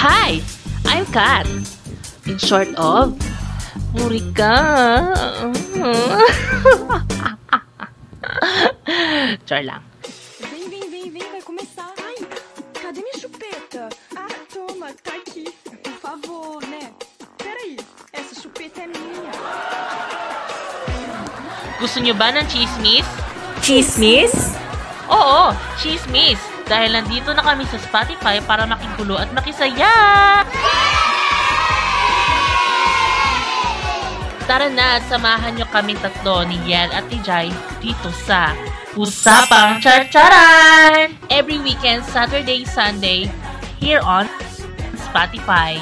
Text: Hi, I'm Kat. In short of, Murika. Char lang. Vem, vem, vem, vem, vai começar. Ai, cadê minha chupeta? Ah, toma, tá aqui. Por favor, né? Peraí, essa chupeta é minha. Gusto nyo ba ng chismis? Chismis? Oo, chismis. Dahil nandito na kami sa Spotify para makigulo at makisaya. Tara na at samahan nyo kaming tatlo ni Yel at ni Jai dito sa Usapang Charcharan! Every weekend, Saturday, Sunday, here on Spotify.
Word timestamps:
Hi, 0.00 0.40
I'm 0.88 1.04
Kat. 1.12 1.44
In 2.24 2.40
short 2.40 2.72
of, 2.80 3.20
Murika. 3.92 5.12
Char 9.44 9.60
lang. 9.60 9.84
Vem, 10.40 10.72
vem, 10.72 10.88
vem, 10.88 11.12
vem, 11.12 11.26
vai 11.28 11.44
começar. 11.44 11.92
Ai, 12.00 12.16
cadê 12.80 13.04
minha 13.04 13.20
chupeta? 13.20 13.92
Ah, 14.16 14.32
toma, 14.48 14.88
tá 15.04 15.20
aqui. 15.20 15.52
Por 15.84 15.96
favor, 16.00 16.64
né? 16.64 16.96
Peraí, 17.36 17.76
essa 18.16 18.40
chupeta 18.40 18.80
é 18.80 18.88
minha. 18.88 19.36
Gusto 21.76 22.00
nyo 22.00 22.16
ba 22.16 22.32
ng 22.32 22.48
chismis? 22.48 23.04
Chismis? 23.60 24.32
Oo, 25.12 25.52
chismis. 25.76 26.49
Dahil 26.70 26.94
nandito 26.94 27.34
na 27.34 27.42
kami 27.42 27.66
sa 27.66 27.82
Spotify 27.82 28.38
para 28.46 28.62
makigulo 28.62 29.18
at 29.18 29.34
makisaya. 29.34 29.90
Tara 34.46 34.70
na 34.70 35.02
at 35.02 35.04
samahan 35.10 35.58
nyo 35.58 35.66
kaming 35.74 35.98
tatlo 35.98 36.46
ni 36.46 36.58
Yel 36.66 36.90
at 36.94 37.06
ni 37.10 37.18
Jai 37.26 37.50
dito 37.82 38.10
sa 38.14 38.54
Usapang 38.98 39.78
Charcharan! 39.78 41.14
Every 41.30 41.62
weekend, 41.62 42.02
Saturday, 42.10 42.66
Sunday, 42.66 43.30
here 43.78 44.02
on 44.02 44.26
Spotify. 44.98 45.78